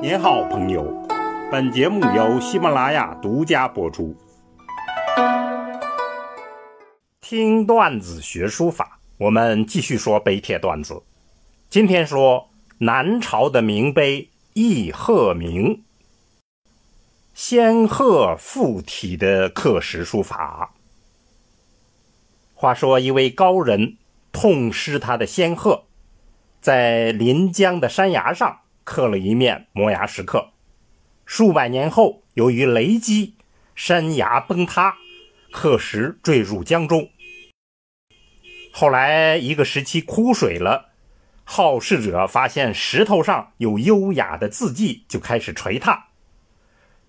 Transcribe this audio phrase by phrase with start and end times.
[0.00, 0.84] 您好，朋友。
[1.50, 4.16] 本节目由喜马拉雅独家播出。
[7.20, 11.02] 听段子学书法，我们继续说碑帖段子。
[11.68, 12.48] 今天说
[12.78, 15.82] 南朝的名碑易鹤铭，
[17.34, 20.74] 仙鹤附体的刻石书法。
[22.54, 23.96] 话说一位高人
[24.30, 25.86] 痛失他的仙鹤，
[26.60, 28.60] 在临江的山崖上。
[28.88, 30.48] 刻了一面摩崖石刻，
[31.26, 33.34] 数百年后，由于雷击，
[33.74, 34.96] 山崖崩塌，
[35.52, 37.10] 刻石坠入江中。
[38.72, 40.88] 后来一个时期枯水了，
[41.44, 46.04] 好事者发现石头上有优雅的字迹，就开始锤拓，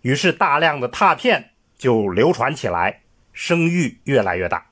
[0.02, 4.66] 于是大量的拓片就流传起来，声誉越来越大。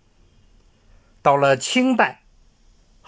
[1.22, 2.24] 到了清代。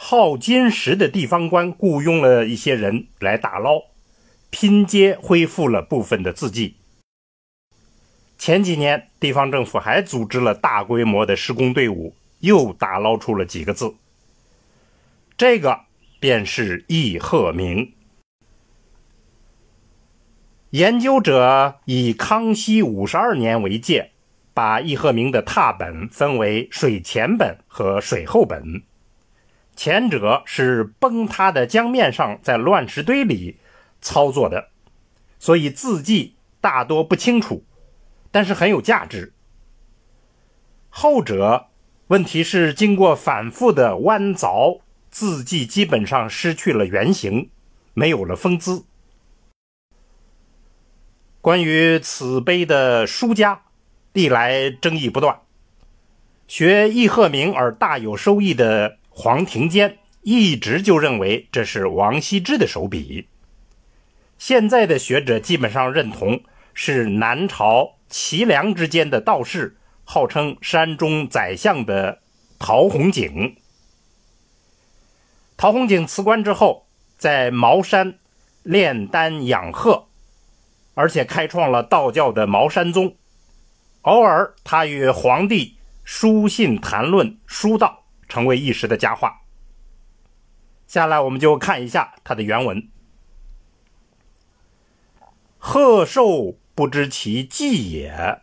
[0.01, 3.81] 好金石的地方官雇佣了一些人来打捞，
[4.49, 6.75] 拼接恢复了部分的字迹。
[8.37, 13.95] 前几年，地方政府还组织了大规模的施工队伍，又打捞出了几个字。
[15.37, 15.81] 这个
[16.19, 17.93] 便是易鹤鸣。
[20.71, 24.11] 研究者以康熙五十二年为界，
[24.53, 28.83] 把易鹤鸣的拓本分为水前本和水后本。
[29.75, 33.57] 前者是崩塌的江面上，在乱石堆里
[34.01, 34.69] 操作的，
[35.39, 37.63] 所以字迹大多不清楚，
[38.31, 39.33] 但是很有价值。
[40.89, 41.67] 后者
[42.07, 47.49] 问题是经过反复的弯凿，字迹基本上失去了原形，
[47.93, 48.85] 没有了风姿。
[51.41, 53.63] 关于此碑的书家，
[54.13, 55.39] 历来争议不断。
[56.47, 58.97] 学易鹤鸣而大有收益的。
[59.11, 63.27] 黄庭坚一直就认为这是王羲之的手笔。
[64.39, 66.41] 现在的学者基本上认同
[66.73, 72.21] 是南朝齐梁之间的道士，号称山中宰相的
[72.57, 73.57] 陶弘景。
[75.55, 76.87] 陶弘景辞官之后，
[77.17, 78.17] 在茅山
[78.63, 80.07] 炼丹养鹤，
[80.95, 83.15] 而且开创了道教的茅山宗。
[84.01, 87.97] 偶尔，他与皇帝书信谈论书道。
[88.29, 89.41] 成为一时的佳话。
[90.85, 92.87] 下来，我们就看一下他的原文
[95.59, 98.41] ：“鹤寿不知其纪也。”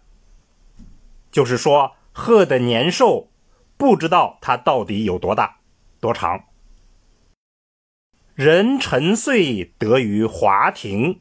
[1.32, 3.30] 就是说，鹤的年寿
[3.76, 5.58] 不知道它到底有多大、
[5.98, 6.44] 多长。
[8.34, 11.20] 人沉岁得于华庭，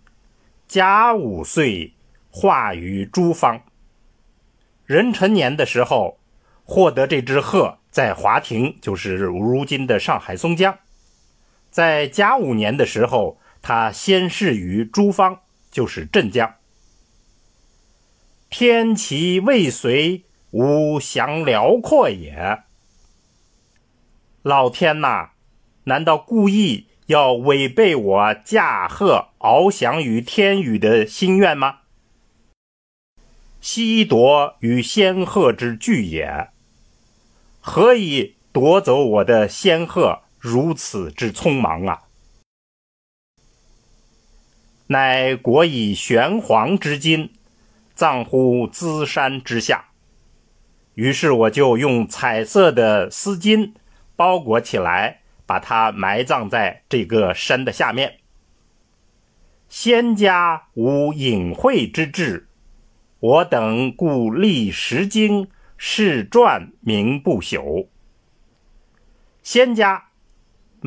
[0.67, 1.93] 甲午岁
[2.29, 3.61] 化于诸方。
[4.85, 6.19] 人成年的时候，
[6.63, 7.79] 获得这只鹤。
[7.89, 10.77] 在华亭，就是如今的上海松江。
[11.71, 15.39] 在甲午年的时候，他先逝于诸方，
[15.75, 16.55] 就是镇江。
[18.49, 20.21] 天齐未遂，
[20.51, 22.63] 吾降辽阔也。
[24.41, 25.31] 老天呐，
[25.83, 31.79] 难道故意要违背我驾鹤翱翔于天宇的心愿吗？
[33.59, 36.51] 西夺与仙鹤之聚也。
[37.59, 42.03] 何以夺走我的仙鹤如此之匆忙啊？
[44.87, 47.31] 乃国以玄黄之金
[47.93, 49.85] 葬乎资山之下，
[50.93, 53.73] 于是我就用彩色的丝巾
[54.15, 58.19] 包裹起来，把它埋葬在这个山的下面。
[59.67, 62.47] 仙家无隐晦之志，
[63.19, 65.49] 我等故立石经。
[65.77, 67.87] 世传名不朽，
[69.43, 70.05] 仙家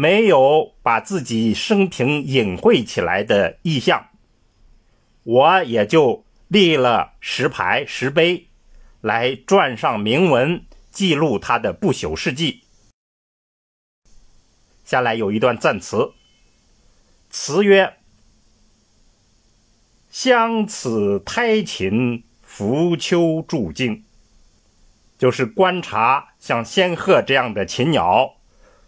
[0.00, 4.10] 没有把自己生平隐晦起来的意向，
[5.24, 8.46] 我也就立了石牌、石碑，
[9.00, 12.62] 来撰上铭文，记录他的不朽事迹。
[14.84, 16.12] 下来有一段赞词，
[17.28, 17.96] 词曰
[20.08, 24.04] ：“相此胎禽，浮丘筑经。”
[25.18, 28.36] 就是观察像仙鹤这样的禽鸟，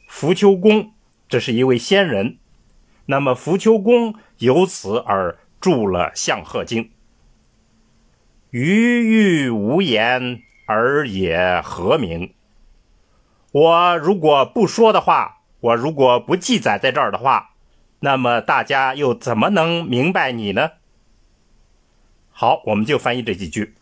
[0.07, 0.93] 浮丘公
[1.31, 2.39] 这是一位仙人，
[3.07, 6.85] 那么浮丘公由此而著了《相鹤经》。
[8.51, 12.35] 余欲无言而也何名？
[13.53, 17.55] 我如果不说的话，我如果不记载在这儿的话，
[18.01, 20.73] 那么大家又怎么能明白你呢？
[22.33, 23.75] 好，我们就翻译这几句。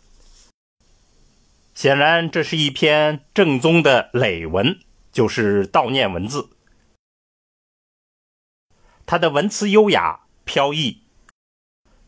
[1.72, 4.78] 显然，这是一篇正宗的累文，
[5.10, 6.50] 就是悼念文字。
[9.08, 11.00] 它的文辞优雅飘逸，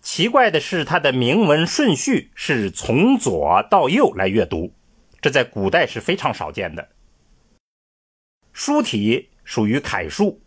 [0.02, 4.74] 奇怪的是，它的铭文顺序是从左到右来阅读，
[5.22, 6.90] 这在古代是非常少见的。
[8.52, 10.42] 书体属于楷书，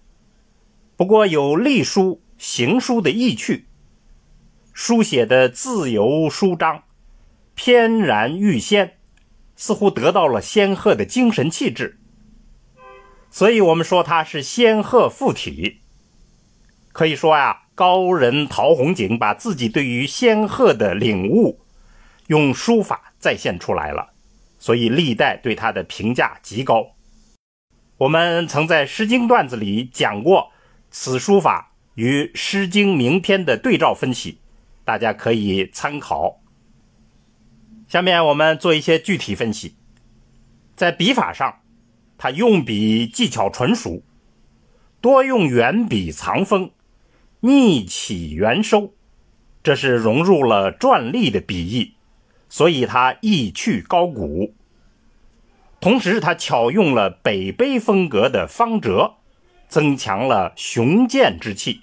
[0.96, 3.66] 不过有隶书、行书的意趣，
[4.74, 6.84] 书写的自由舒张，
[7.56, 9.00] 翩然欲仙，
[9.56, 11.98] 似乎得到了仙鹤的精神气质，
[13.32, 15.80] 所以我们说它是仙鹤附体。
[16.94, 17.60] 可以说呀。
[17.76, 21.60] 高人陶弘景把自己对于仙鹤的领悟，
[22.28, 24.14] 用书法再现出来了，
[24.60, 26.92] 所以历代对他的评价极高。
[27.98, 30.52] 我们曾在《诗经》段子里讲过
[30.92, 34.38] 此书法与《诗经》名篇的对照分析，
[34.86, 36.44] 大家可以参考。
[37.88, 39.76] 下面我们做一些具体分析，
[40.76, 41.62] 在笔法上，
[42.20, 44.04] 他用笔技巧纯熟，
[45.02, 46.70] 多用圆笔藏锋。
[47.46, 48.94] 逆起圆收，
[49.62, 51.96] 这是融入了篆隶的笔意，
[52.48, 54.54] 所以它意趣高古。
[55.82, 59.16] 同时，它巧用了北碑风格的方折，
[59.68, 61.82] 增强了雄健之气。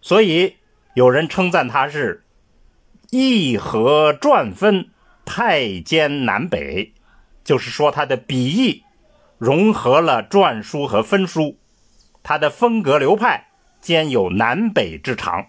[0.00, 0.58] 所以
[0.94, 2.22] 有人称赞它是
[3.10, 4.90] 意和篆分，
[5.24, 6.92] 太兼南北，
[7.42, 8.84] 就是说它的笔意
[9.38, 11.56] 融合了篆书和分书，
[12.22, 13.48] 它的风格流派。
[13.84, 15.48] 兼有南北之长。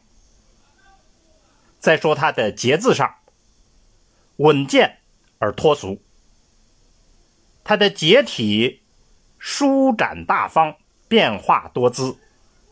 [1.80, 3.16] 再说它的节字上，
[4.36, 4.98] 稳健
[5.40, 6.02] 而脱俗。
[7.64, 8.82] 它的结体
[9.40, 10.76] 舒展大方，
[11.08, 12.18] 变化多姿，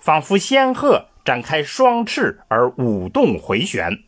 [0.01, 4.03] 仿佛仙鹤展开双翅而舞动回旋。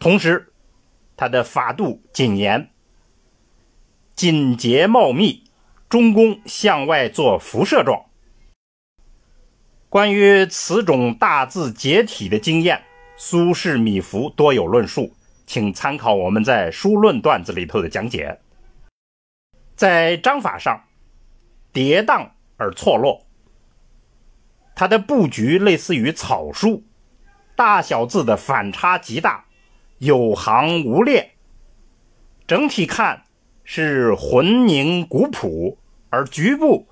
[0.00, 0.52] 同时，
[1.16, 2.68] 它的法度谨严，
[4.16, 5.44] 紧结茂密，
[5.88, 8.06] 中宫向外做辐射状。
[9.96, 12.82] 关于此种大字结体的经验，
[13.16, 15.10] 苏轼、米芾多有论述，
[15.46, 18.38] 请参考我们在《书论段子》里头的讲解。
[19.74, 20.84] 在章法上，
[21.72, 22.28] 跌宕
[22.58, 23.24] 而错落，
[24.74, 26.84] 它的布局类似于草书，
[27.54, 29.46] 大小字的反差极大，
[29.96, 31.30] 有行无列，
[32.46, 33.22] 整体看
[33.64, 35.78] 是浑凝古朴，
[36.10, 36.86] 而局部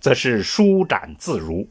[0.00, 1.68] 则是舒展自如。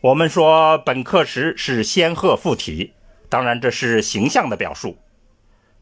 [0.00, 2.92] 我们说本课时是仙鹤附体，
[3.28, 4.96] 当然这是形象的表述。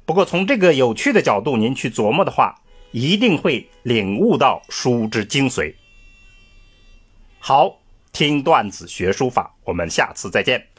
[0.06, 2.54] 不过从这个有趣的角度您去琢磨的话，
[2.92, 5.74] 一定会领悟到书之精髓。
[7.38, 7.78] 好，
[8.10, 10.66] 听段子学书法，我们下次再见。